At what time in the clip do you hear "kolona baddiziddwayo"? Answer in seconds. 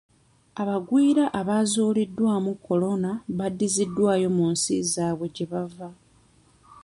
2.65-4.27